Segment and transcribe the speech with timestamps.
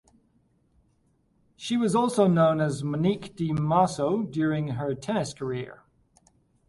[1.55, 5.83] She was also known as Monique Di Maso during her tennis career.